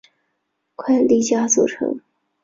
[0.75, 1.99] 快利佳组成。